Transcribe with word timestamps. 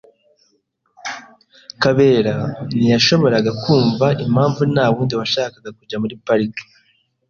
Kabera 1.81 2.35
ntiyashoboraga 2.75 3.51
kumva 3.63 4.07
impamvu 4.25 4.61
ntawundi 4.73 5.13
washakaga 5.19 5.69
kujya 5.77 5.97
muri 6.01 6.15
pariki. 6.25 6.63